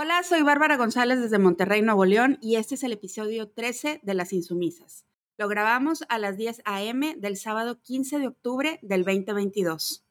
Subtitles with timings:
[0.00, 4.14] Hola, soy Bárbara González desde Monterrey, Nuevo León, y este es el episodio 13 de
[4.14, 5.04] Las Insumisas.
[5.36, 7.16] Lo grabamos a las 10 a.m.
[7.18, 10.06] del sábado 15 de octubre del 2022.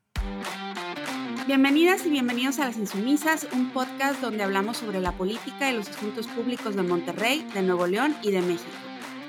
[1.47, 5.88] Bienvenidas y bienvenidos a Las Insumisas, un podcast donde hablamos sobre la política y los
[5.88, 8.75] asuntos públicos de Monterrey, de Nuevo León y de México.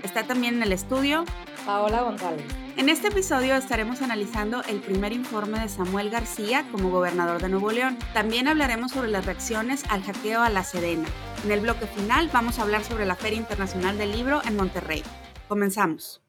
[0.03, 1.25] Está también en el estudio
[1.69, 2.47] Paola González.
[2.79, 7.71] En este episodio estaremos analizando el primer informe de Samuel García como gobernador de Nuevo
[7.71, 7.99] León.
[8.15, 11.07] También hablaremos sobre las reacciones al hackeo a la Sedena.
[11.45, 15.03] En el bloque final vamos a hablar sobre la Feria Internacional del Libro en Monterrey.
[15.47, 16.23] Comenzamos.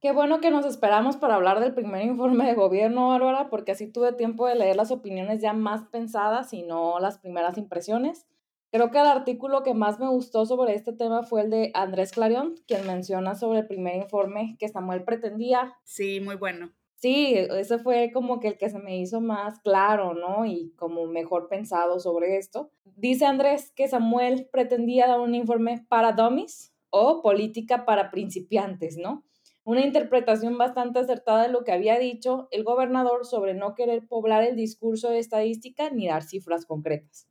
[0.00, 3.88] Qué bueno que nos esperamos para hablar del primer informe de gobierno, Bárbara, porque así
[3.88, 8.24] tuve tiempo de leer las opiniones ya más pensadas y no las primeras impresiones.
[8.74, 12.10] Creo que el artículo que más me gustó sobre este tema fue el de Andrés
[12.10, 15.76] Clarion, quien menciona sobre el primer informe que Samuel pretendía.
[15.84, 16.72] Sí, muy bueno.
[16.96, 20.44] Sí, ese fue como que el que se me hizo más claro, ¿no?
[20.44, 22.72] Y como mejor pensado sobre esto.
[22.96, 29.24] Dice Andrés que Samuel pretendía dar un informe para dummies o política para principiantes, ¿no?
[29.62, 34.42] Una interpretación bastante acertada de lo que había dicho el gobernador sobre no querer poblar
[34.42, 37.28] el discurso de estadística ni dar cifras concretas.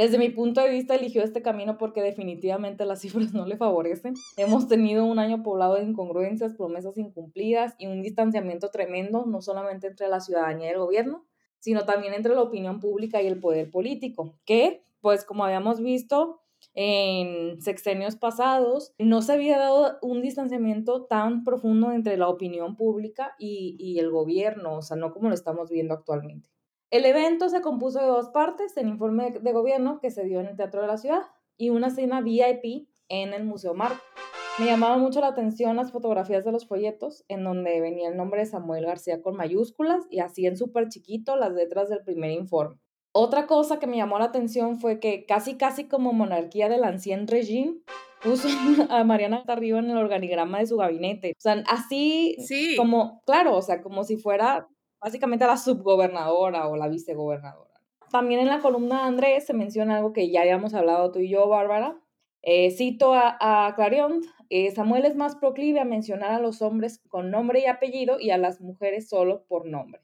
[0.00, 4.14] Desde mi punto de vista, eligió este camino porque definitivamente las cifras no le favorecen.
[4.38, 9.88] Hemos tenido un año poblado de incongruencias, promesas incumplidas y un distanciamiento tremendo, no solamente
[9.88, 11.26] entre la ciudadanía y el gobierno,
[11.58, 16.40] sino también entre la opinión pública y el poder político, que, pues como habíamos visto
[16.72, 23.34] en sexenios pasados, no se había dado un distanciamiento tan profundo entre la opinión pública
[23.38, 26.49] y, y el gobierno, o sea, no como lo estamos viendo actualmente.
[26.90, 30.46] El evento se compuso de dos partes, el informe de gobierno que se dio en
[30.46, 31.22] el Teatro de la Ciudad
[31.56, 34.02] y una cena VIP en el Museo Marco.
[34.58, 38.40] Me llamaba mucho la atención las fotografías de los folletos, en donde venía el nombre
[38.40, 42.80] de Samuel García con mayúsculas y así en súper chiquito las letras del primer informe.
[43.12, 47.28] Otra cosa que me llamó la atención fue que casi casi como monarquía del ancien
[47.28, 47.76] regime,
[48.20, 48.48] puso
[48.90, 51.34] a Mariana arriba en el organigrama de su gabinete.
[51.38, 52.74] O sea, así sí.
[52.76, 54.68] como, claro, o sea, como si fuera
[55.00, 57.70] básicamente a la subgobernadora o la vicegobernadora.
[58.10, 61.30] También en la columna de Andrés se menciona algo que ya habíamos hablado tú y
[61.30, 62.00] yo, Bárbara.
[62.42, 67.00] Eh, cito a, a Clarion, eh, Samuel es más proclive a mencionar a los hombres
[67.08, 70.02] con nombre y apellido y a las mujeres solo por nombre.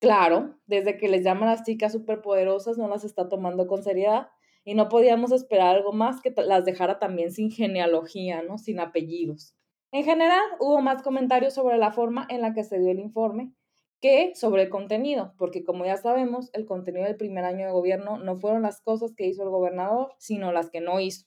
[0.00, 4.28] Claro, desde que les llaman las chicas superpoderosas no las está tomando con seriedad
[4.64, 8.58] y no podíamos esperar algo más que las dejara también sin genealogía, ¿no?
[8.58, 9.56] Sin apellidos.
[9.90, 13.52] En general, hubo más comentarios sobre la forma en la que se dio el informe,
[14.00, 18.18] que sobre el contenido, porque como ya sabemos, el contenido del primer año de gobierno
[18.18, 21.26] no fueron las cosas que hizo el gobernador, sino las que no hizo.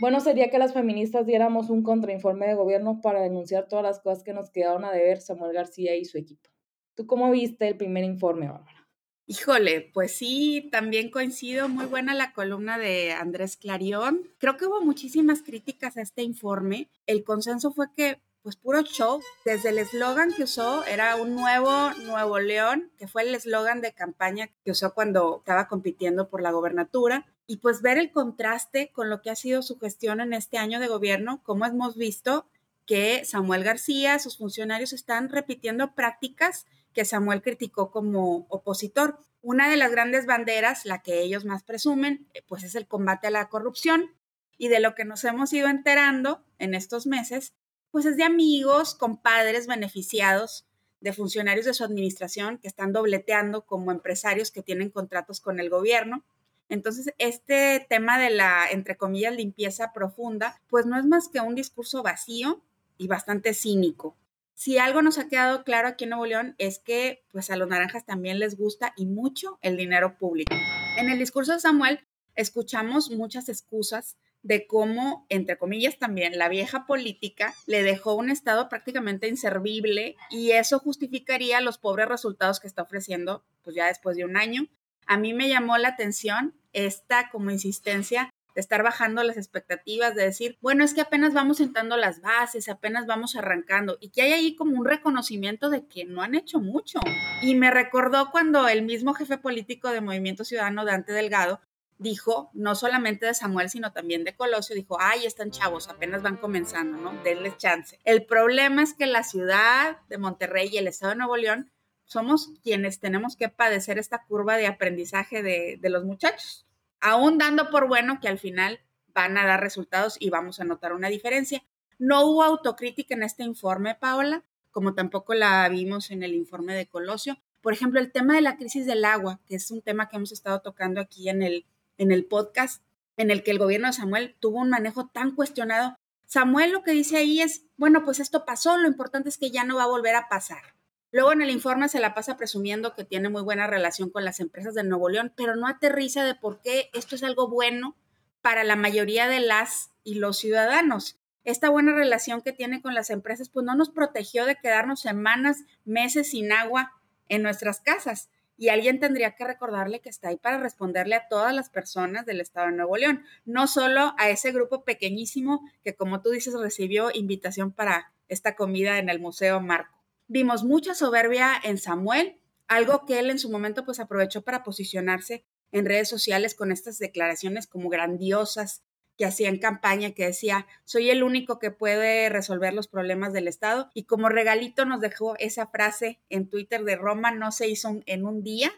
[0.00, 4.24] Bueno sería que las feministas diéramos un contrainforme de gobierno para denunciar todas las cosas
[4.24, 6.50] que nos quedaron a deber Samuel García y su equipo.
[6.94, 8.88] ¿Tú cómo viste el primer informe, Bárbara?
[9.26, 14.20] Híjole, pues sí, también coincido, muy buena la columna de Andrés Clarión.
[14.38, 16.90] Creo que hubo muchísimas críticas a este informe.
[17.06, 19.22] El consenso fue que pues puro show.
[19.46, 23.94] Desde el eslogan que usó era un nuevo Nuevo León, que fue el eslogan de
[23.94, 27.26] campaña que usó cuando estaba compitiendo por la gobernatura.
[27.46, 30.78] Y pues ver el contraste con lo que ha sido su gestión en este año
[30.78, 32.46] de gobierno, como hemos visto
[32.84, 39.18] que Samuel García, sus funcionarios están repitiendo prácticas que Samuel criticó como opositor.
[39.40, 43.30] Una de las grandes banderas, la que ellos más presumen, pues es el combate a
[43.30, 44.10] la corrupción.
[44.58, 47.54] Y de lo que nos hemos ido enterando en estos meses
[47.94, 50.66] pues es de amigos, compadres beneficiados
[51.00, 55.70] de funcionarios de su administración que están dobleteando como empresarios que tienen contratos con el
[55.70, 56.24] gobierno.
[56.68, 61.54] Entonces, este tema de la, entre comillas, limpieza profunda, pues no es más que un
[61.54, 62.64] discurso vacío
[62.98, 64.16] y bastante cínico.
[64.54, 67.68] Si algo nos ha quedado claro aquí en Nuevo León es que pues a los
[67.68, 70.52] naranjas también les gusta y mucho el dinero público.
[70.96, 72.00] En el discurso de Samuel
[72.34, 78.68] escuchamos muchas excusas de cómo, entre comillas también, la vieja política le dejó un estado
[78.68, 84.24] prácticamente inservible y eso justificaría los pobres resultados que está ofreciendo, pues ya después de
[84.24, 84.68] un año.
[85.06, 90.24] A mí me llamó la atención esta como insistencia de estar bajando las expectativas, de
[90.24, 94.32] decir, bueno, es que apenas vamos sentando las bases, apenas vamos arrancando, y que hay
[94.32, 97.00] ahí como un reconocimiento de que no han hecho mucho.
[97.42, 101.60] Y me recordó cuando el mismo jefe político de Movimiento Ciudadano, Dante Delgado,
[101.98, 106.36] dijo, no solamente de Samuel, sino también de Colosio, dijo, ay, están chavos, apenas van
[106.36, 107.22] comenzando, ¿no?
[107.22, 107.98] Denles chance.
[108.04, 111.70] El problema es que la ciudad de Monterrey y el estado de Nuevo León
[112.04, 116.66] somos quienes tenemos que padecer esta curva de aprendizaje de, de los muchachos,
[117.00, 118.80] aún dando por bueno que al final
[119.14, 121.64] van a dar resultados y vamos a notar una diferencia.
[121.98, 126.86] No hubo autocrítica en este informe, Paola, como tampoco la vimos en el informe de
[126.86, 127.38] Colosio.
[127.62, 130.32] Por ejemplo, el tema de la crisis del agua, que es un tema que hemos
[130.32, 131.64] estado tocando aquí en el
[131.98, 132.82] en el podcast
[133.16, 135.96] en el que el gobierno de Samuel tuvo un manejo tan cuestionado.
[136.26, 139.64] Samuel lo que dice ahí es, bueno, pues esto pasó, lo importante es que ya
[139.64, 140.74] no va a volver a pasar.
[141.12, 144.40] Luego en el informe se la pasa presumiendo que tiene muy buena relación con las
[144.40, 147.96] empresas de Nuevo León, pero no aterriza de por qué esto es algo bueno
[148.40, 151.20] para la mayoría de las y los ciudadanos.
[151.44, 155.58] Esta buena relación que tiene con las empresas, pues no nos protegió de quedarnos semanas,
[155.84, 156.92] meses sin agua
[157.28, 161.54] en nuestras casas y alguien tendría que recordarle que está ahí para responderle a todas
[161.54, 166.22] las personas del estado de Nuevo León, no solo a ese grupo pequeñísimo que, como
[166.22, 170.02] tú dices, recibió invitación para esta comida en el Museo Marco.
[170.26, 175.44] Vimos mucha soberbia en Samuel, algo que él en su momento pues aprovechó para posicionarse
[175.72, 178.82] en redes sociales con estas declaraciones como grandiosas
[179.16, 183.48] que hacía en campaña, que decía, soy el único que puede resolver los problemas del
[183.48, 183.90] Estado.
[183.94, 188.24] Y como regalito nos dejó esa frase en Twitter de Roma no se hizo en
[188.24, 188.72] un día,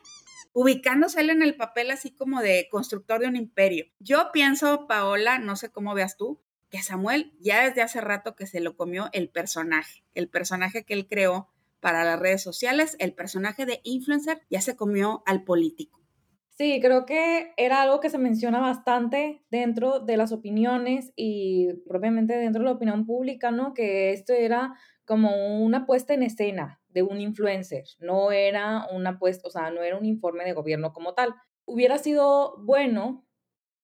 [0.52, 3.86] ubicándose él en el papel así como de constructor de un imperio.
[3.98, 6.40] Yo pienso, Paola, no sé cómo veas tú,
[6.70, 10.94] que Samuel ya desde hace rato que se lo comió el personaje, el personaje que
[10.94, 11.48] él creó
[11.80, 16.00] para las redes sociales, el personaje de influencer, ya se comió al político.
[16.58, 22.34] Sí, creo que era algo que se menciona bastante dentro de las opiniones y propiamente
[22.38, 23.74] dentro de la opinión pública, ¿no?
[23.74, 24.74] Que esto era
[25.04, 29.82] como una puesta en escena de un influencer, no era una puesta, o sea, no
[29.82, 31.34] era un informe de gobierno como tal.
[31.66, 33.26] Hubiera sido bueno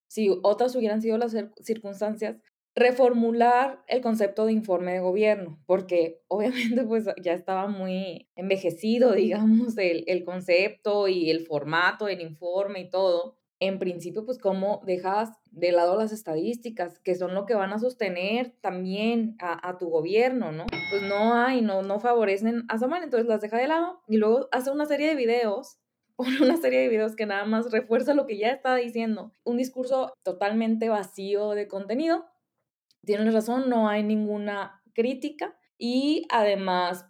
[0.07, 2.37] si otras hubieran sido las circunstancias
[2.75, 9.77] reformular el concepto de informe de gobierno, porque obviamente pues ya estaba muy envejecido, digamos,
[9.77, 13.37] el, el concepto y el formato del informe y todo.
[13.59, 17.79] En principio, pues cómo dejas de lado las estadísticas, que son lo que van a
[17.79, 20.65] sostener también a, a tu gobierno, ¿no?
[20.89, 24.49] Pues no hay, no, no favorecen a Samuel, entonces las deja de lado y luego
[24.51, 25.77] hace una serie de videos
[26.15, 29.31] pone una serie de videos que nada más refuerza lo que ya está diciendo.
[29.43, 32.25] Un discurso totalmente vacío de contenido
[33.05, 37.05] tienes razón, no hay ninguna crítica y además,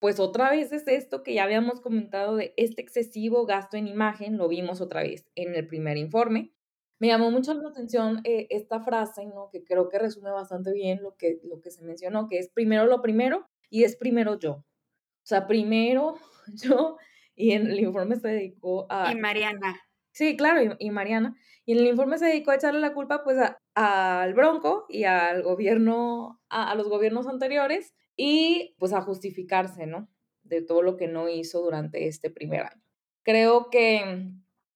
[0.00, 4.36] pues otra vez es esto que ya habíamos comentado de este excesivo gasto en imagen,
[4.36, 6.52] lo vimos otra vez en el primer informe.
[7.00, 9.50] Me llamó mucho la atención eh, esta frase, ¿no?
[9.52, 12.86] que creo que resume bastante bien lo que, lo que se mencionó, que es primero
[12.86, 14.52] lo primero y es primero yo.
[14.52, 16.16] O sea, primero
[16.54, 16.96] yo,
[17.36, 19.12] y en el informe se dedicó a...
[19.12, 19.80] Y Mariana.
[20.18, 21.36] Sí, claro, y, Mariana.
[21.64, 23.38] Y en el informe se dedicó a echarle la culpa pues
[23.76, 30.08] al Bronco y al gobierno, a, los gobiernos anteriores y pues a justificarse, ¿no?
[30.42, 32.82] De todo lo que no hizo durante este primer año.
[33.22, 34.32] Creo que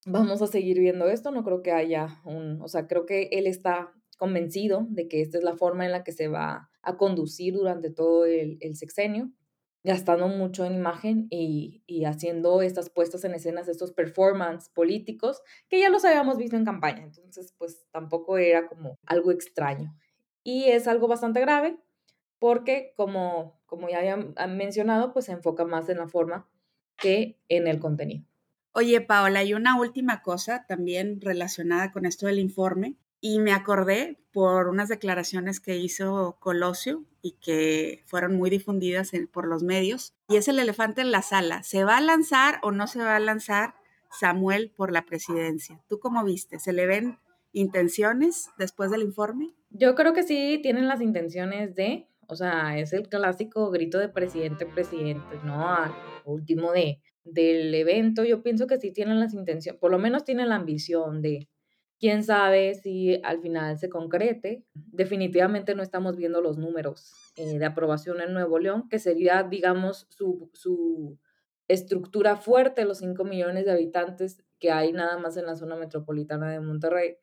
[0.07, 3.49] vamos a seguir viendo esto, no creo que haya un, o sea, creo que él
[3.49, 7.55] está convencido de que esta es la forma en la que se va a conducir
[7.55, 9.33] durante todo el sexenio
[9.85, 15.91] gastando mucho en imagen y, haciendo estas puestas en escenas, estos performances políticos que ya
[15.91, 17.03] los habíamos visto en campaña.
[17.03, 19.95] Entonces, pues tampoco era como algo extraño.
[20.45, 21.79] Y es algo bastante grave
[22.39, 26.49] porque, como, como ya había mencionado, pues se enfoca más en la forma
[26.97, 28.27] que en el contenido.
[28.73, 32.97] Oye, Paola, y una última cosa también relacionada con esto del informe.
[33.25, 39.47] Y me acordé por unas declaraciones que hizo Colosio y que fueron muy difundidas por
[39.47, 40.13] los medios.
[40.29, 41.63] Y es el elefante en la sala.
[41.63, 43.75] ¿Se va a lanzar o no se va a lanzar
[44.11, 45.81] Samuel por la presidencia?
[45.89, 46.59] ¿Tú cómo viste?
[46.59, 47.21] ¿Se le ven
[47.53, 49.55] intenciones después del informe?
[49.71, 54.09] Yo creo que sí tienen las intenciones de, o sea, es el clásico grito de
[54.09, 55.69] presidente, presidente, ¿no?
[55.69, 55.93] Al
[56.25, 60.49] último de, del evento, yo pienso que sí tienen las intenciones, por lo menos tienen
[60.49, 61.49] la ambición de,
[62.03, 64.65] quién sabe si al final se concrete.
[64.75, 70.09] Definitivamente no estamos viendo los números eh, de aprobación en Nuevo León, que sería, digamos,
[70.11, 71.17] su, su
[71.69, 76.51] estructura fuerte, los 5 millones de habitantes que hay nada más en la zona metropolitana
[76.51, 77.19] de Monterrey.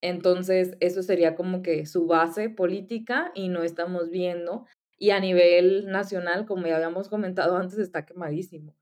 [0.00, 4.64] Entonces, eso sería como que su base política y no estamos viendo.
[4.96, 8.74] Y a nivel nacional, como ya habíamos comentado antes, está quemadísimo.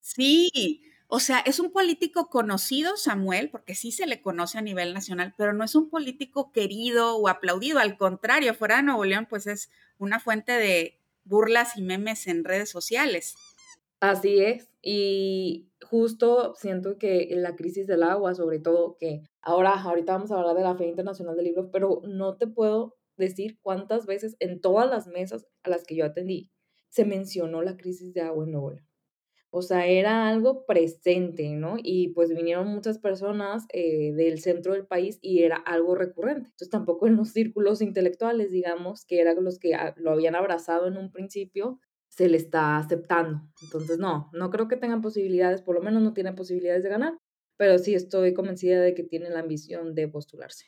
[0.00, 4.92] Sí, o sea, es un político conocido, Samuel, porque sí se le conoce a nivel
[4.92, 7.78] nacional, pero no es un político querido o aplaudido.
[7.78, 12.44] Al contrario, fuera de Nuevo León, pues es una fuente de burlas y memes en
[12.44, 13.36] redes sociales.
[14.00, 14.68] Así es.
[14.82, 20.36] Y justo siento que la crisis del agua, sobre todo, que ahora, ahorita vamos a
[20.36, 24.60] hablar de la Feria Internacional del Libro, pero no te puedo decir cuántas veces en
[24.60, 26.50] todas las mesas a las que yo atendí
[26.88, 28.85] se mencionó la crisis de agua en Nuevo León.
[29.58, 31.76] O sea, era algo presente, ¿no?
[31.82, 36.50] Y pues vinieron muchas personas eh, del centro del país y era algo recurrente.
[36.50, 40.98] Entonces tampoco en los círculos intelectuales, digamos, que eran los que lo habían abrazado en
[40.98, 43.40] un principio, se le está aceptando.
[43.62, 47.18] Entonces no, no creo que tengan posibilidades, por lo menos no tienen posibilidades de ganar.
[47.56, 50.66] pero sí estoy convencida de que tiene la ambición de postularse.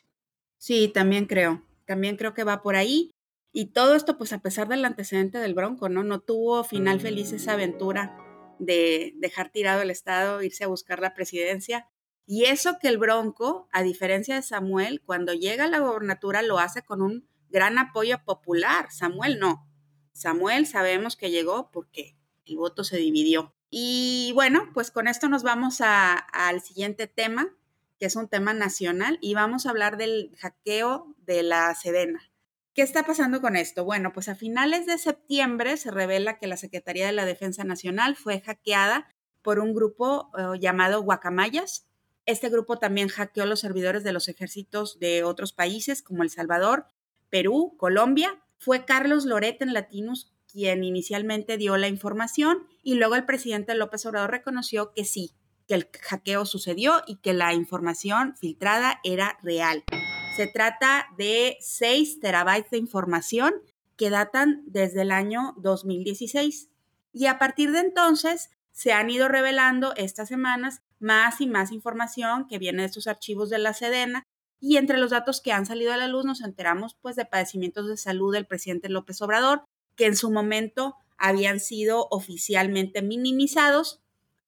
[0.57, 3.11] Sí, también creo, también creo que va por ahí.
[3.53, 6.03] Y todo esto, pues a pesar del antecedente del Bronco, ¿no?
[6.03, 8.25] No tuvo final feliz esa aventura
[8.59, 11.87] de dejar tirado el Estado, irse a buscar la presidencia.
[12.25, 16.59] Y eso que el Bronco, a diferencia de Samuel, cuando llega a la gobernatura lo
[16.59, 18.91] hace con un gran apoyo popular.
[18.91, 19.67] Samuel no.
[20.13, 23.55] Samuel sabemos que llegó porque el voto se dividió.
[23.69, 27.55] Y bueno, pues con esto nos vamos al siguiente tema,
[27.99, 32.28] que es un tema nacional, y vamos a hablar del hackeo de la Sedena.
[32.73, 33.83] ¿Qué está pasando con esto?
[33.83, 38.15] Bueno, pues a finales de septiembre se revela que la Secretaría de la Defensa Nacional
[38.15, 39.07] fue hackeada
[39.41, 41.87] por un grupo eh, llamado Guacamayas.
[42.25, 46.85] Este grupo también hackeó los servidores de los ejércitos de otros países como El Salvador,
[47.29, 48.43] Perú, Colombia.
[48.59, 54.05] Fue Carlos Loret en Latinus quien inicialmente dio la información y luego el presidente López
[54.05, 55.31] Obrador reconoció que sí,
[55.67, 59.83] que el hackeo sucedió y que la información filtrada era real.
[60.39, 63.55] Se trata de 6 terabytes de información
[63.97, 66.69] que datan desde el año 2016.
[67.11, 72.47] Y a partir de entonces se han ido revelando estas semanas más y más información
[72.47, 74.23] que viene de estos archivos de la Sedena.
[74.61, 77.89] Y entre los datos que han salido a la luz nos enteramos pues de padecimientos
[77.89, 79.65] de salud del presidente López Obrador,
[79.97, 83.99] que en su momento habían sido oficialmente minimizados.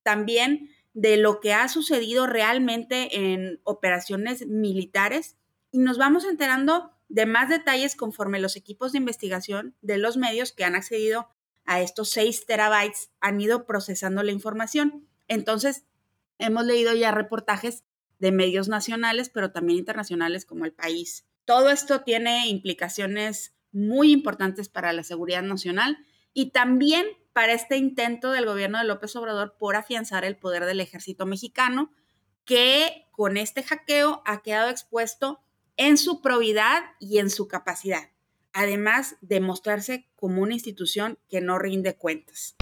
[0.03, 5.35] También de lo que ha sucedido realmente en operaciones militares
[5.71, 10.51] y nos vamos enterando de más detalles conforme los equipos de investigación de los medios
[10.53, 11.27] que han accedido
[11.65, 15.07] a estos 6 terabytes han ido procesando la información.
[15.27, 15.85] Entonces,
[16.37, 17.83] hemos leído ya reportajes
[18.19, 21.25] de medios nacionales, pero también internacionales como el país.
[21.45, 25.97] Todo esto tiene implicaciones muy importantes para la seguridad nacional
[26.33, 30.81] y también para este intento del gobierno de López Obrador por afianzar el poder del
[30.81, 31.91] ejército mexicano,
[32.45, 35.41] que con este hackeo ha quedado expuesto
[35.83, 38.11] en su probidad y en su capacidad,
[38.53, 42.55] además de mostrarse como una institución que no rinde cuentas.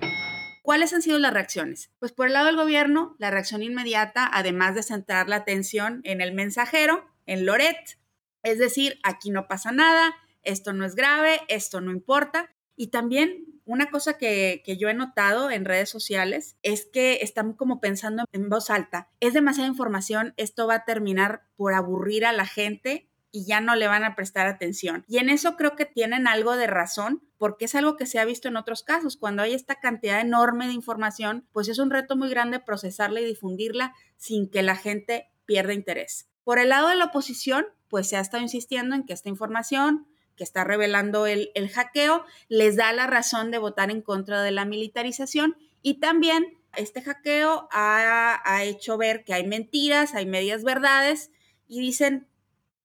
[0.62, 1.92] ¿Cuáles han sido las reacciones?
[2.00, 6.22] Pues por el lado del gobierno, la reacción inmediata, además de centrar la atención en
[6.22, 8.00] el mensajero, en Loret,
[8.42, 12.50] es decir, aquí no pasa nada, esto no es grave, esto no importa.
[12.78, 17.52] Y también una cosa que, que, yo he notado en redes sociales es que están
[17.52, 22.32] como pensando en voz alta, es demasiada información, esto va a terminar por aburrir a
[22.32, 25.06] la gente y ya no le van a prestar atención.
[25.08, 28.26] Y en eso creo que tienen algo de razón, porque es algo que se ha
[28.26, 29.18] visto en otros casos.
[29.18, 33.26] Cuando hay esta cantidad enorme de información, pues es un reto muy grande procesarla y
[33.26, 36.28] difundirla sin que la gente pierda interés.
[36.44, 40.08] Por el lado de la oposición, pues se ha estado insistiendo en que esta información
[40.36, 44.64] que está revelando el, hackeo les da la razón de votar en contra de la
[44.64, 51.30] militarización y también este hackeo ha, ha hecho ver que hay mentiras, hay medias verdades
[51.68, 52.30] y dicen,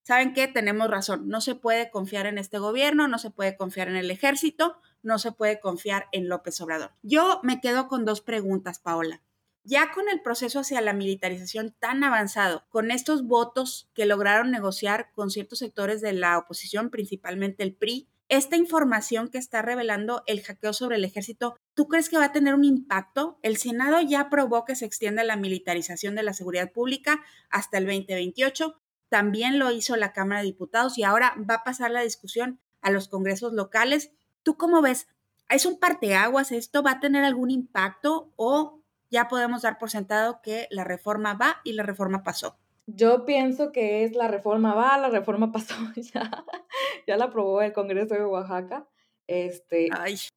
[0.05, 0.47] ¿saben qué?
[0.47, 4.11] Tenemos razón, no se puede confiar en este gobierno, no se puede confiar en el
[4.11, 6.93] ejército, no se puede confiar en López Obrador.
[7.03, 9.23] Yo me quedo con dos preguntas, Paola.
[9.67, 15.11] Ya con el proceso hacia la militarización tan avanzado, con estos votos que lograron negociar
[15.13, 20.43] con ciertos sectores de la oposición, principalmente el PRI, esta información que está revelando el
[20.43, 23.39] hackeo sobre el ejército, ¿tú crees que va a tener un impacto?
[23.43, 27.87] El Senado ya aprobó que se extienda la militarización de la seguridad pública hasta el
[27.87, 28.81] 2028
[29.15, 32.91] también lo hizo la Cámara de Diputados y ahora va a pasar la discusión a
[32.91, 34.11] los congresos locales.
[34.43, 35.07] ¿Tú cómo ves?
[35.49, 36.51] ¿Es un parteaguas?
[36.51, 38.81] ¿Esto va a tener algún impacto o
[39.13, 42.59] ya podemos dar por sentado que la reforma va y la reforma pasó?
[42.89, 46.45] Yo pienso que es la reforma va, la reforma pasó ya,
[47.07, 48.89] ya la aprobó el Congreso de Oaxaca
[49.27, 49.89] este,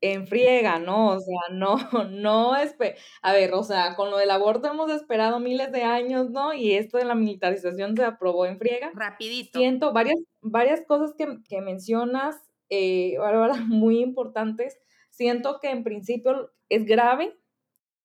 [0.01, 1.09] en friega, ¿no?
[1.09, 1.77] O sea, no,
[2.09, 6.53] no, a ver, o sea, con lo del aborto hemos esperado miles de años, ¿no?
[6.53, 8.91] Y esto de la militarización se aprobó en friega.
[8.93, 9.59] Rapidito.
[9.59, 12.37] Siento varias, varias cosas que, que mencionas,
[12.69, 14.77] eh, Bárbara, muy importantes.
[15.09, 17.37] Siento que en principio es grave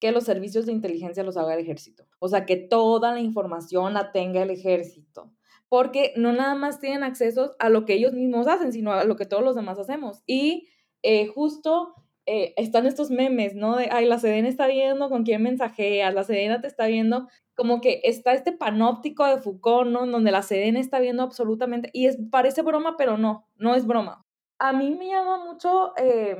[0.00, 2.08] que los servicios de inteligencia los haga el ejército.
[2.18, 5.32] O sea, que toda la información la tenga el ejército
[5.72, 9.16] porque no nada más tienen acceso a lo que ellos mismos hacen, sino a lo
[9.16, 10.22] que todos los demás hacemos.
[10.26, 10.68] Y
[11.02, 11.94] eh, justo
[12.26, 13.76] eh, están estos memes, ¿no?
[13.76, 17.80] De, ay, la Sedena está viendo con quién mensajeas, la Sedena te está viendo, como
[17.80, 20.06] que está este panóptico de Foucault, ¿no?
[20.06, 24.24] Donde la Sedena está viendo absolutamente, y es, parece broma, pero no, no es broma.
[24.58, 26.36] A mí me llama mucho, eh,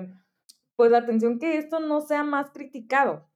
[0.76, 3.28] pues, la atención que esto no sea más criticado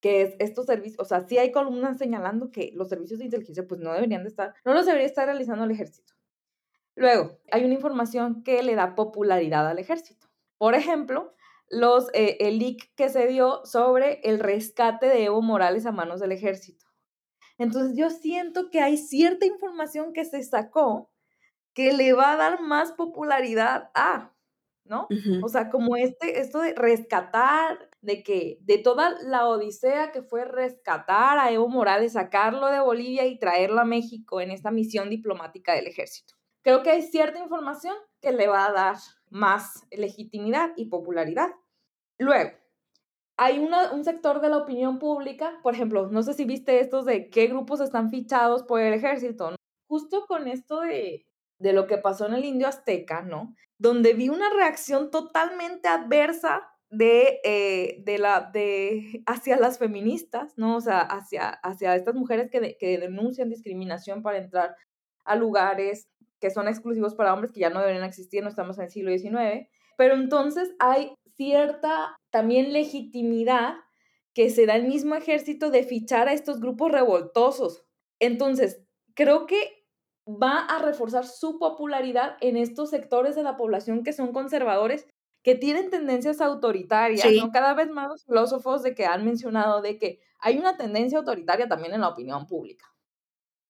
[0.00, 3.66] que es estos servicios, o sea, sí hay columnas señalando que los servicios de inteligencia
[3.66, 6.14] pues no deberían de estar, no los debería estar realizando el ejército.
[6.96, 10.29] Luego, hay una información que le da popularidad al ejército.
[10.60, 11.32] Por ejemplo,
[11.70, 16.20] los, eh, el leak que se dio sobre el rescate de Evo Morales a manos
[16.20, 16.84] del ejército.
[17.56, 21.10] Entonces yo siento que hay cierta información que se sacó
[21.72, 24.34] que le va a dar más popularidad a,
[24.84, 25.08] ¿no?
[25.42, 30.44] O sea, como este, esto de rescatar, de que de toda la odisea que fue
[30.44, 35.72] rescatar a Evo Morales, sacarlo de Bolivia y traerlo a México en esta misión diplomática
[35.72, 36.34] del ejército.
[36.62, 38.96] Creo que hay cierta información que le va a dar
[39.30, 41.50] más legitimidad y popularidad.
[42.18, 42.50] Luego,
[43.36, 47.30] hay un sector de la opinión pública, por ejemplo, no sé si viste estos de
[47.30, 49.56] qué grupos están fichados por el ejército,
[49.88, 51.24] justo con esto de,
[51.58, 53.54] de lo que pasó en el indio azteca, ¿no?
[53.78, 60.76] Donde vi una reacción totalmente adversa de, eh, de la, de, hacia las feministas, ¿no?
[60.76, 64.76] O sea, hacia, hacia estas mujeres que, que denuncian discriminación para entrar
[65.24, 66.08] a lugares
[66.40, 69.16] que son exclusivos para hombres, que ya no deberían existir, no estamos en el siglo
[69.16, 69.68] XIX.
[69.96, 73.74] Pero entonces hay cierta también legitimidad
[74.34, 77.84] que se da el mismo ejército de fichar a estos grupos revoltosos.
[78.20, 78.82] Entonces,
[79.14, 79.86] creo que
[80.26, 85.06] va a reforzar su popularidad en estos sectores de la población que son conservadores,
[85.42, 87.50] que tienen tendencias autoritarias, ¿no?
[87.50, 91.68] Cada vez más los filósofos de que han mencionado de que hay una tendencia autoritaria
[91.68, 92.86] también en la opinión pública,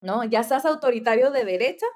[0.00, 0.24] ¿no?
[0.24, 1.86] Ya seas autoritario de derecha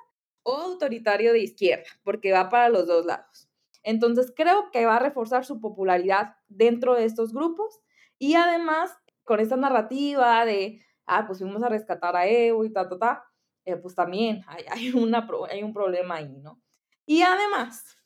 [0.45, 3.49] o autoritario de izquierda, porque va para los dos lados.
[3.83, 7.81] Entonces creo que va a reforzar su popularidad dentro de estos grupos
[8.19, 8.93] y además
[9.25, 13.25] con esta narrativa de, ah, pues fuimos a rescatar a Evo y ta, ta, ta,
[13.65, 16.61] eh, pues también hay, hay, una, hay un problema ahí, ¿no?
[17.07, 17.97] Y además,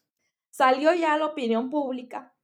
[0.50, 2.34] salió ya a la opinión pública,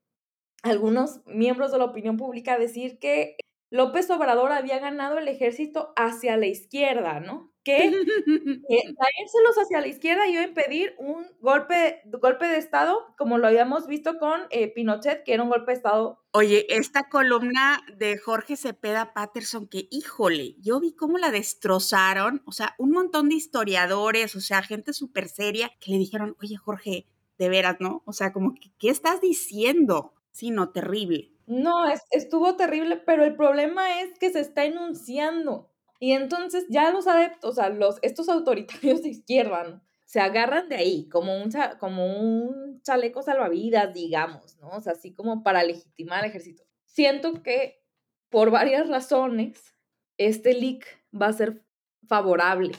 [0.62, 3.36] algunos miembros de la opinión pública decir que
[3.70, 7.53] López Obrador había ganado el ejército hacia la izquierda, ¿no?
[7.64, 13.38] Que eh, traérselos hacia la izquierda iba a impedir un golpe, golpe de Estado, como
[13.38, 16.22] lo habíamos visto con eh, Pinochet, que era un golpe de Estado.
[16.32, 22.52] Oye, esta columna de Jorge Cepeda Patterson, que híjole, yo vi cómo la destrozaron, o
[22.52, 27.06] sea, un montón de historiadores, o sea, gente súper seria, que le dijeron, oye, Jorge,
[27.38, 28.02] de veras, ¿no?
[28.04, 30.12] O sea, como, que, ¿qué estás diciendo?
[30.32, 31.32] Sí, no, terrible.
[31.46, 35.70] No, es, estuvo terrible, pero el problema es que se está enunciando.
[36.00, 40.76] Y entonces ya los adeptos, o sea, los, estos autoritarios de izquierda, se agarran de
[40.76, 44.68] ahí como un, como un chaleco salvavidas, digamos, ¿no?
[44.68, 46.62] O sea, así como para legitimar al ejército.
[46.84, 47.82] Siento que
[48.28, 49.74] por varias razones
[50.18, 51.64] este leak va a ser
[52.06, 52.72] favorable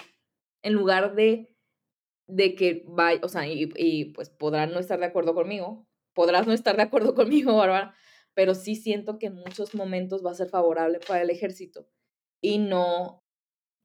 [0.62, 1.56] en lugar de
[2.28, 6.48] de que vaya, o sea, y, y, pues podrán no estar de acuerdo conmigo, podrás
[6.48, 7.96] no estar de acuerdo conmigo, Bárbara,
[8.34, 11.88] pero sí siento que en muchos momentos va a ser favorable para el ejército
[12.46, 13.24] y no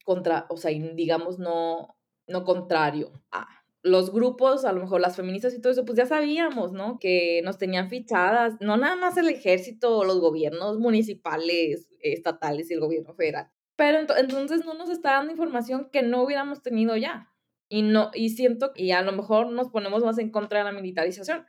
[0.04, 1.96] contra, o sea, digamos no,
[2.26, 3.48] no contrario a
[3.82, 6.98] los grupos, a lo mejor las feministas y todo eso, pues ya sabíamos, ¿no?
[6.98, 12.80] Que nos tenían fichadas, no nada más el ejército, los gobiernos municipales, estatales y el
[12.80, 13.50] gobierno federal.
[13.76, 17.32] Pero entonces no nos está dando información que no hubiéramos tenido ya.
[17.70, 20.72] Y, no, y siento, y a lo mejor nos ponemos más en contra de la
[20.72, 21.46] militarización,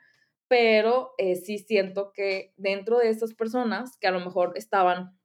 [0.48, 5.20] pero eh, sí siento que dentro de estas personas que a lo mejor estaban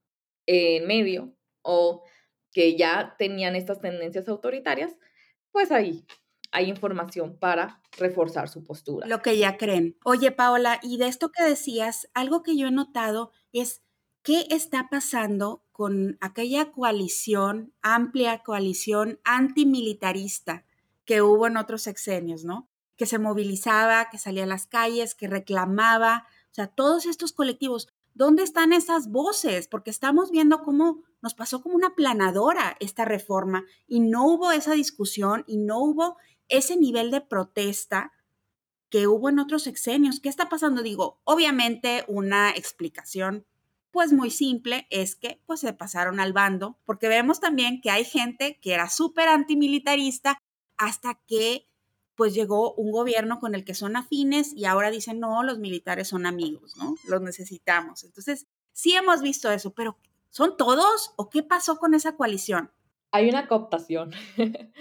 [0.46, 1.35] en medio
[1.66, 2.04] o
[2.52, 4.96] que ya tenían estas tendencias autoritarias,
[5.50, 6.06] pues ahí
[6.52, 9.06] hay información para reforzar su postura.
[9.06, 9.98] Lo que ya creen.
[10.04, 13.82] Oye, Paola, y de esto que decías, algo que yo he notado es
[14.22, 20.64] qué está pasando con aquella coalición, amplia coalición antimilitarista
[21.04, 22.68] que hubo en otros sexenios, ¿no?
[22.96, 27.88] Que se movilizaba, que salía a las calles, que reclamaba, o sea, todos estos colectivos,
[28.14, 29.68] ¿dónde están esas voces?
[29.68, 34.74] Porque estamos viendo cómo nos pasó como una planadora esta reforma y no hubo esa
[34.74, 38.12] discusión y no hubo ese nivel de protesta
[38.90, 40.20] que hubo en otros sexenios.
[40.20, 40.84] ¿Qué está pasando?
[40.84, 43.44] Digo, obviamente una explicación
[43.90, 48.04] pues muy simple es que pues se pasaron al bando, porque vemos también que hay
[48.04, 50.38] gente que era súper antimilitarista
[50.76, 51.66] hasta que
[52.14, 56.06] pues llegó un gobierno con el que son afines y ahora dicen, no, los militares
[56.06, 56.94] son amigos, ¿no?
[57.08, 58.04] Los necesitamos.
[58.04, 59.98] Entonces, sí hemos visto eso, pero
[60.30, 62.70] ¿son todos o qué pasó con esa coalición?
[63.12, 64.10] Hay una cooptación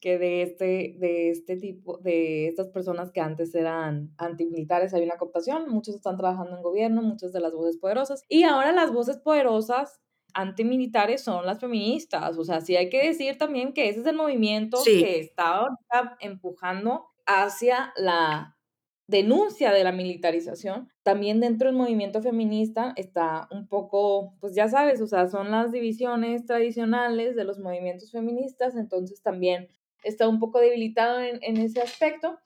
[0.00, 5.16] que de este, de este tipo, de estas personas que antes eran antimilitares, hay una
[5.16, 9.16] cooptación, muchos están trabajando en gobierno, muchas de las voces poderosas, y ahora las voces
[9.18, 10.00] poderosas
[10.34, 12.36] antimilitares son las feministas.
[12.36, 15.68] O sea, sí hay que decir también que ese es el movimiento que está
[16.20, 18.58] empujando hacia la
[19.06, 20.88] denuncia de la militarización.
[21.02, 25.72] También dentro del movimiento feminista está un poco, pues ya sabes, o sea, son las
[25.72, 29.68] divisiones tradicionales de los movimientos feministas, entonces también
[30.02, 32.38] está un poco debilitado en, en ese aspecto,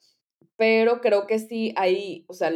[0.57, 2.51] pero creo que sí hay, o sea,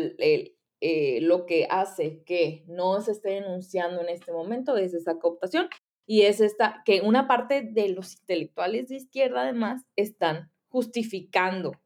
[0.85, 5.69] eh, lo que hace que no se esté denunciando en este momento es esa cooptación.
[6.05, 11.81] y es esta, que una parte de los intelectuales de izquierda además están justificando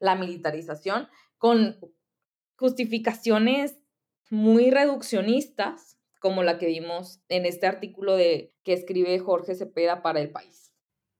[0.00, 1.08] la militarización
[1.42, 1.76] con
[2.54, 3.76] justificaciones
[4.30, 10.20] muy reduccionistas, como la que vimos en este artículo de, que escribe Jorge Cepeda para
[10.20, 10.72] el país.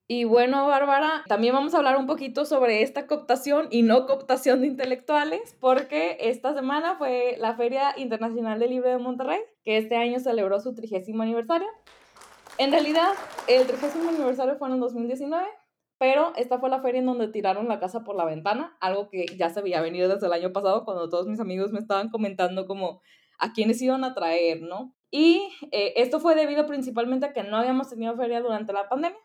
[0.07, 4.61] Y bueno, Bárbara, también vamos a hablar un poquito sobre esta cooptación y no cooptación
[4.61, 9.97] de intelectuales, porque esta semana fue la Feria Internacional del Libro de Monterrey, que este
[9.97, 11.67] año celebró su trigésimo aniversario.
[12.59, 13.11] En realidad,
[13.49, 15.49] el trigésimo aniversario fue en el 2019,
[16.03, 19.25] pero esta fue la feria en donde tiraron la casa por la ventana, algo que
[19.39, 22.67] ya se había venido desde el año pasado cuando todos mis amigos me estaban comentando
[22.67, 23.01] como
[23.39, 24.97] a quiénes iban a traer, ¿no?
[25.13, 29.17] Y eh, esto fue debido principalmente a que no habíamos tenido feria durante la pandemia.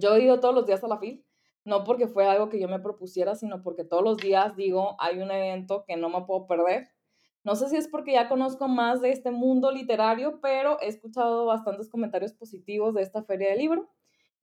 [0.00, 1.24] Yo he ido todos los días a la FIL,
[1.64, 5.20] no porque fue algo que yo me propusiera, sino porque todos los días digo, hay
[5.20, 6.88] un evento que no me puedo perder.
[7.44, 11.46] No sé si es porque ya conozco más de este mundo literario, pero he escuchado
[11.46, 13.94] bastantes comentarios positivos de esta feria de libro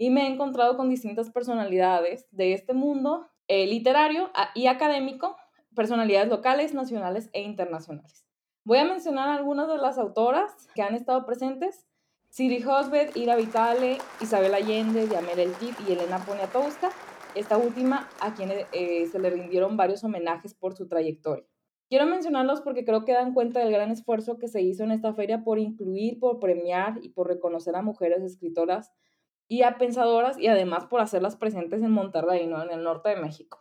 [0.02, 5.38] y me he encontrado con distintas personalidades de este mundo eh, literario y académico,
[5.76, 8.26] personalidades locales, nacionales e internacionales.
[8.64, 11.86] Voy a mencionar algunas de las autoras que han estado presentes.
[12.30, 15.54] Siri Hosbeth, Ira Vitale, Isabel Allende, Yamel El
[15.88, 16.90] y Elena Poniatowska,
[17.36, 21.46] esta última a quien eh, se le rindieron varios homenajes por su trayectoria.
[21.90, 25.14] Quiero mencionarlos porque creo que dan cuenta del gran esfuerzo que se hizo en esta
[25.14, 28.92] feria por incluir, por premiar y por reconocer a mujeres escritoras
[29.52, 32.64] y a pensadoras y además por hacerlas presentes en Monterrey, ¿no?
[32.64, 33.60] en el norte de México.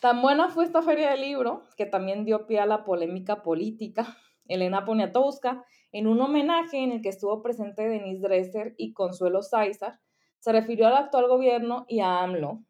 [0.00, 4.16] Tan buena fue esta feria del libro que también dio pie a la polémica política.
[4.48, 10.00] Elena Poniatowska, en un homenaje en el que estuvo presente Denise Dresser y Consuelo Sáizar,
[10.40, 12.64] se refirió al actual gobierno y a AMLO,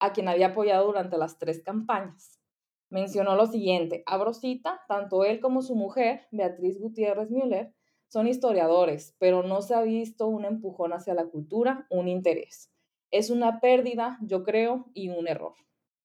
[0.00, 2.40] a quien había apoyado durante las tres campañas.
[2.88, 7.72] Mencionó lo siguiente, abro cita, tanto él como su mujer, Beatriz Gutiérrez Müller,
[8.10, 12.72] son historiadores, pero no se ha visto un empujón hacia la cultura, un interés.
[13.12, 15.54] Es una pérdida, yo creo, y un error.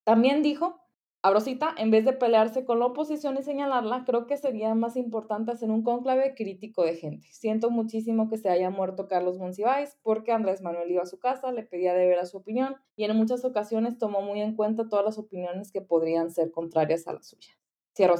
[0.04, 0.80] También dijo,
[1.24, 5.52] Abrosita, en vez de pelearse con la oposición y señalarla, creo que sería más importante
[5.52, 7.28] hacer un cónclave crítico de gente.
[7.32, 11.52] Siento muchísimo que se haya muerto Carlos Monsiváis porque Andrés Manuel iba a su casa,
[11.52, 14.88] le pedía de ver a su opinión y en muchas ocasiones tomó muy en cuenta
[14.88, 17.58] todas las opiniones que podrían ser contrarias a la suya.
[17.96, 18.16] Cierro.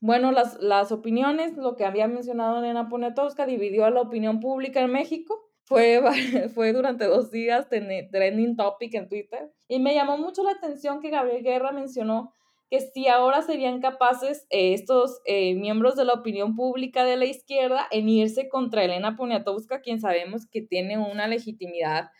[0.00, 4.80] Bueno, las, las opiniones, lo que había mencionado Elena Poniatowska, dividió a la opinión pública
[4.80, 5.34] en México.
[5.64, 6.00] Fue,
[6.54, 9.52] fue durante dos días trending topic en Twitter.
[9.68, 12.32] Y me llamó mucho la atención que Gabriel Guerra mencionó
[12.70, 17.24] que si ahora serían capaces eh, estos eh, miembros de la opinión pública de la
[17.24, 22.10] izquierda en irse contra Elena Poniatowska, quien sabemos que tiene una legitimidad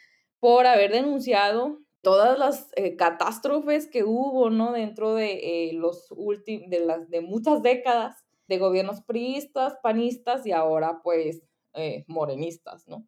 [0.40, 4.72] por haber denunciado todas las eh, catástrofes que hubo, ¿no?
[4.72, 10.52] Dentro de eh, los últimos, de las, de muchas décadas de gobiernos priistas, panistas y
[10.52, 11.42] ahora, pues,
[11.74, 13.06] eh, morenistas, ¿no?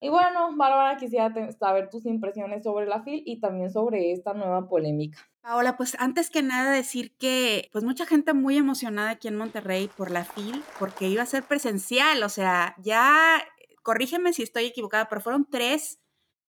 [0.00, 4.68] Y bueno, Bárbara, quisiera saber tus impresiones sobre la FIL y también sobre esta nueva
[4.68, 5.18] polémica.
[5.40, 9.90] Paola, pues antes que nada decir que pues mucha gente muy emocionada aquí en Monterrey
[9.96, 13.42] por la FIL, porque iba a ser presencial, o sea, ya,
[13.82, 16.03] corrígeme si estoy equivocada, pero fueron tres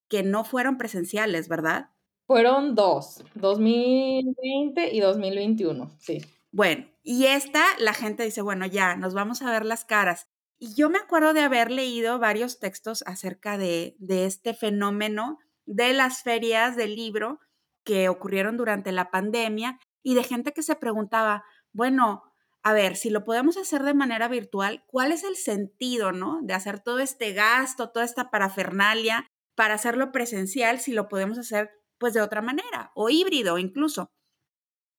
[0.09, 1.90] que no fueron presenciales, ¿verdad?
[2.27, 6.25] Fueron dos, 2020 y 2021, sí.
[6.51, 10.27] Bueno, y esta, la gente dice, bueno, ya, nos vamos a ver las caras.
[10.59, 15.92] Y yo me acuerdo de haber leído varios textos acerca de, de este fenómeno de
[15.92, 17.40] las ferias del libro
[17.85, 22.23] que ocurrieron durante la pandemia y de gente que se preguntaba, bueno,
[22.62, 26.40] a ver, si lo podemos hacer de manera virtual, ¿cuál es el sentido, no?
[26.42, 31.71] De hacer todo este gasto, toda esta parafernalia para hacerlo presencial si lo podemos hacer
[31.99, 34.12] pues de otra manera o híbrido incluso.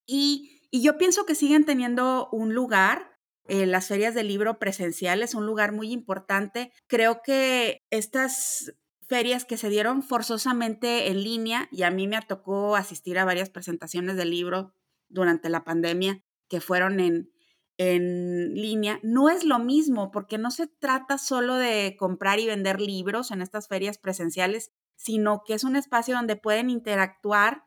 [0.06, 3.18] Y, yo pienso que siguen teniendo un lugar.
[3.48, 6.74] Eh, las ferias del libro presenciales, un lugar muy importante.
[6.88, 8.74] Creo que estas
[9.08, 13.50] ferias que se dieron forzosamente en línea, y a mí me tocó asistir a varias
[13.50, 14.74] presentaciones del libro
[15.08, 17.32] durante la pandemia que fueron en,
[17.78, 22.82] en línea, no es lo mismo porque no se trata solo de comprar y vender
[22.82, 27.64] libros en estas ferias presenciales, sino que es un espacio donde pueden interactuar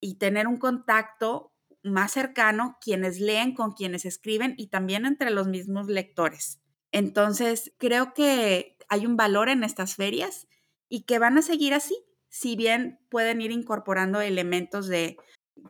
[0.00, 5.48] y tener un contacto más cercano quienes leen con quienes escriben y también entre los
[5.48, 6.60] mismos lectores.
[6.92, 10.46] Entonces, creo que hay un valor en estas ferias
[10.88, 11.96] y que van a seguir así,
[12.28, 15.16] si bien pueden ir incorporando elementos de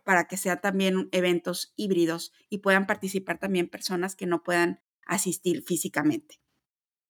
[0.05, 5.63] para que sean también eventos híbridos y puedan participar también personas que no puedan asistir
[5.63, 6.41] físicamente.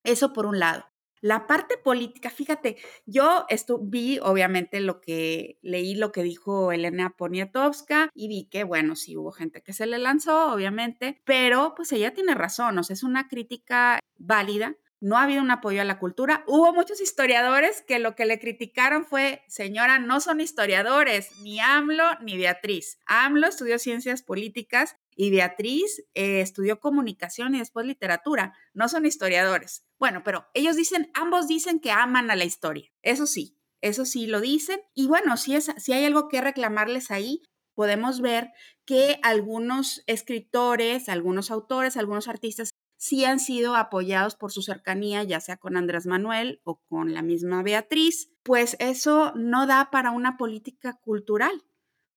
[0.04, 0.86] Eso por un lado.
[1.20, 3.44] La parte política, fíjate, yo
[3.80, 9.16] vi obviamente lo que leí, lo que dijo Elena Poniatowska y vi que, bueno, sí
[9.16, 13.02] hubo gente que se le lanzó, obviamente, pero pues ella tiene razón, o sea, es
[13.02, 16.44] una crítica válida no ha habido un apoyo a la cultura.
[16.46, 22.04] Hubo muchos historiadores que lo que le criticaron fue, señora, no son historiadores, ni AMLO
[22.20, 22.98] ni Beatriz.
[23.06, 28.54] AMLO estudió ciencias políticas y Beatriz eh, estudió comunicación y después literatura.
[28.74, 29.84] No son historiadores.
[29.98, 32.90] Bueno, pero ellos dicen, ambos dicen que aman a la historia.
[33.02, 34.80] Eso sí, eso sí lo dicen.
[34.94, 37.42] Y bueno, si, es, si hay algo que reclamarles ahí,
[37.74, 38.50] podemos ver
[38.84, 45.40] que algunos escritores, algunos autores, algunos artistas sí han sido apoyados por su cercanía, ya
[45.40, 50.36] sea con Andrés Manuel o con la misma Beatriz, pues eso no da para una
[50.36, 51.64] política cultural.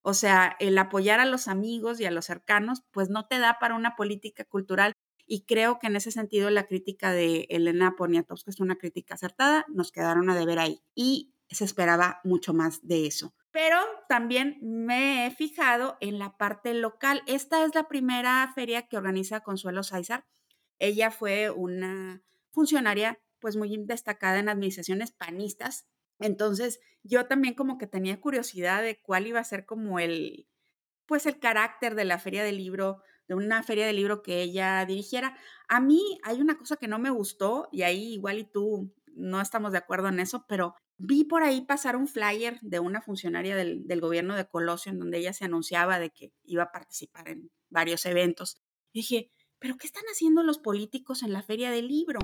[0.02, 3.58] O sea, el apoyar a los amigos y a los cercanos, pues no te da
[3.60, 4.92] para una política cultural.
[5.24, 9.64] Y creo que en ese sentido la crítica de Elena Poniatowska es una crítica acertada,
[9.68, 10.82] nos quedaron a deber ahí.
[10.96, 13.32] Y se esperaba mucho más de eso.
[13.52, 17.22] Pero también me he fijado en la parte local.
[17.26, 20.24] Esta es la primera feria que organiza Consuelo Sáizar
[20.82, 25.86] ella fue una funcionaria pues muy destacada en administraciones panistas.
[26.18, 30.48] Entonces, yo también como que tenía curiosidad de cuál iba a ser como el
[31.06, 34.84] pues el carácter de la feria del libro, de una feria del libro que ella
[34.84, 35.36] dirigiera.
[35.68, 39.40] A mí hay una cosa que no me gustó y ahí igual y tú no
[39.40, 43.54] estamos de acuerdo en eso, pero vi por ahí pasar un flyer de una funcionaria
[43.54, 47.28] del, del gobierno de Colosio en donde ella se anunciaba de que iba a participar
[47.28, 48.60] en varios eventos.
[48.92, 49.30] Dije,
[49.62, 52.18] pero ¿qué están haciendo los políticos en la feria del libro?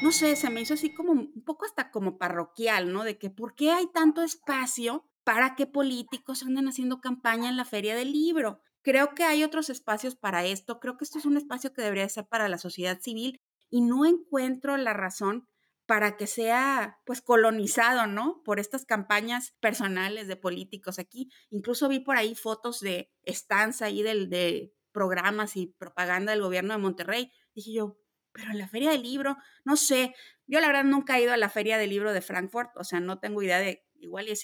[0.00, 3.02] No sé, se me hizo así como un poco hasta como parroquial, ¿no?
[3.02, 7.64] De que ¿por qué hay tanto espacio para que políticos anden haciendo campaña en la
[7.64, 8.60] feria del libro?
[8.82, 12.08] Creo que hay otros espacios para esto, creo que esto es un espacio que debería
[12.08, 15.48] ser para la sociedad civil y no encuentro la razón
[15.84, 18.42] para que sea pues colonizado, ¿no?
[18.44, 21.30] Por estas campañas personales de políticos aquí.
[21.50, 26.74] Incluso vi por ahí fotos de estanza ahí del, de programas y propaganda del gobierno
[26.74, 27.30] de Monterrey.
[27.54, 28.00] Dije yo,
[28.32, 30.12] pero en la feria del libro, no sé,
[30.48, 32.98] yo la verdad nunca he ido a la feria del libro de Frankfurt, o sea,
[32.98, 34.42] no tengo idea de, igual y es,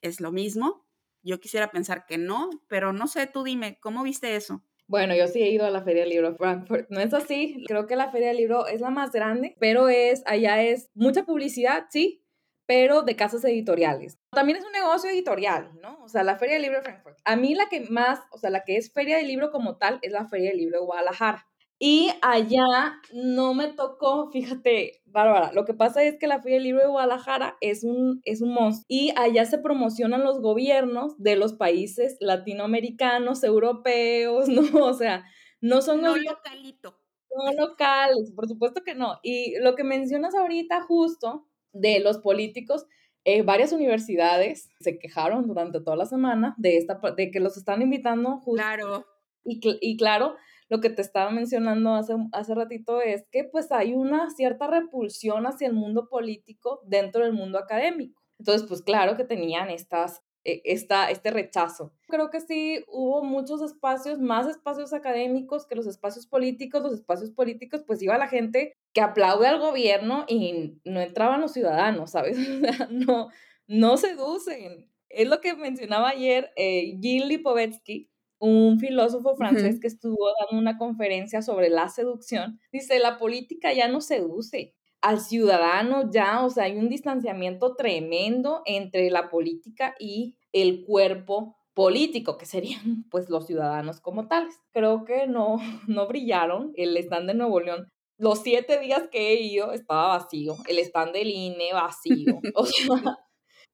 [0.00, 0.86] es lo mismo.
[1.24, 4.62] Yo quisiera pensar que no, pero no sé, tú dime, ¿cómo viste eso?
[4.86, 6.88] Bueno, yo sí he ido a la Feria del Libro de Frankfurt.
[6.90, 7.64] No es así.
[7.66, 11.24] Creo que la Feria del Libro es la más grande, pero es allá es mucha
[11.24, 12.24] publicidad, sí,
[12.66, 14.17] pero de casas editoriales.
[14.30, 15.98] También es un negocio editorial, ¿no?
[16.02, 17.18] O sea, la Feria del Libro de Frankfurt.
[17.24, 19.98] A mí la que más, o sea, la que es Feria del Libro como tal
[20.02, 21.46] es la Feria del Libro de Guadalajara.
[21.80, 22.64] Y allá
[23.12, 26.88] no me tocó, fíjate, Bárbara, lo que pasa es que la Feria del Libro de
[26.88, 32.16] Guadalajara es un, es un monstruo y allá se promocionan los gobiernos de los países
[32.20, 34.84] latinoamericanos, europeos, ¿no?
[34.84, 35.24] O sea,
[35.60, 36.02] no son...
[36.02, 36.98] No localito.
[37.30, 39.20] No locales, por supuesto que no.
[39.22, 42.86] Y lo que mencionas ahorita justo de los políticos.
[43.24, 47.82] Eh, varias universidades se quejaron durante toda la semana de, esta, de que los están
[47.82, 48.40] invitando.
[48.54, 49.06] claro.
[49.44, 50.36] Y, y, claro,
[50.68, 55.46] lo que te estaba mencionando hace, hace ratito es que pues hay una cierta repulsión
[55.46, 58.20] hacia el mundo político dentro del mundo académico.
[58.38, 60.22] Entonces, pues claro que tenían estas
[60.64, 61.92] esta, este rechazo.
[62.08, 66.82] Creo que sí hubo muchos espacios, más espacios académicos que los espacios políticos.
[66.82, 71.52] Los espacios políticos, pues iba la gente que aplaude al gobierno y no entraban los
[71.52, 72.36] ciudadanos, ¿sabes?
[72.90, 73.28] no,
[73.66, 74.90] no seducen.
[75.08, 80.78] Es lo que mencionaba ayer eh, Gilles Lipovetsky, un filósofo francés que estuvo dando una
[80.78, 82.60] conferencia sobre la seducción.
[82.72, 88.62] Dice, la política ya no seduce, al ciudadano ya, o sea, hay un distanciamiento tremendo
[88.64, 94.60] entre la política y el cuerpo político, que serían pues los ciudadanos como tales.
[94.72, 96.72] Creo que no, no brillaron.
[96.74, 100.56] El stand de Nuevo León, los siete días que he ido estaba vacío.
[100.66, 102.40] El stand del INE vacío.
[102.54, 102.88] O sea,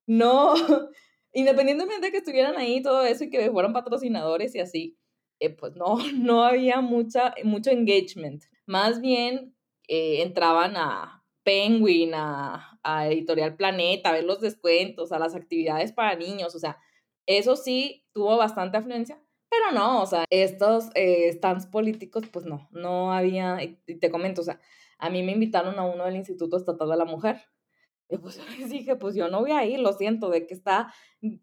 [0.06, 0.54] no,
[1.32, 4.98] independientemente de que estuvieran ahí todo eso y que fueran patrocinadores y así,
[5.40, 8.44] eh, pues no, no había mucha, mucho engagement.
[8.66, 9.54] Más bien
[9.88, 16.16] eh, entraban a Penguin, a, Editorial Planeta, a ver los descuentos, a las actividades para
[16.16, 16.78] niños, o sea,
[17.26, 22.68] eso sí tuvo bastante afluencia, pero no, o sea, estos eh, stands políticos, pues no,
[22.72, 24.60] no había, y te comento, o sea,
[24.98, 27.40] a mí me invitaron a uno del Instituto Estatal de la Mujer,
[28.08, 30.54] y pues yo les dije, pues yo no voy a ir, lo siento, de que
[30.54, 30.92] está,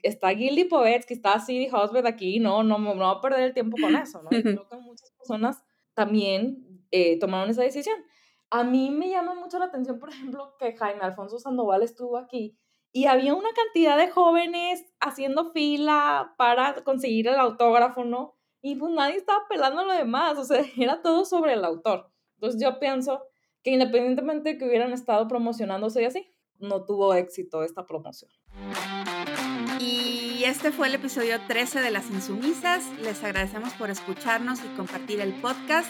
[0.04, 3.78] está Gildy Povetsky, está City Husband aquí, no, no, no voy a perder el tiempo
[3.80, 4.30] con eso, ¿no?
[4.32, 7.98] Y creo que muchas personas también eh, tomaron esa decisión.
[8.54, 12.60] A mí me llama mucho la atención, por ejemplo, que Jaime Alfonso Sandoval estuvo aquí
[12.92, 18.36] y había una cantidad de jóvenes haciendo fila para conseguir el autógrafo, ¿no?
[18.62, 22.12] Y pues nadie estaba pelando lo demás, o sea, era todo sobre el autor.
[22.36, 23.24] Entonces yo pienso
[23.64, 28.32] que independientemente de que hubieran estado promocionándose y así, no tuvo éxito esta promoción.
[29.80, 32.86] Y este fue el episodio 13 de Las Insumisas.
[33.00, 35.90] Les agradecemos por escucharnos y compartir el podcast.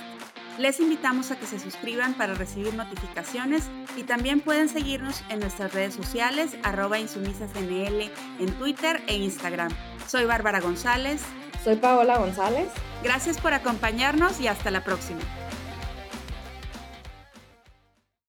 [0.57, 5.73] Les invitamos a que se suscriban para recibir notificaciones y también pueden seguirnos en nuestras
[5.73, 9.71] redes sociales arroba insumisasnl en Twitter e Instagram.
[10.07, 11.21] Soy Bárbara González.
[11.63, 12.69] Soy Paola González.
[13.03, 15.21] Gracias por acompañarnos y hasta la próxima.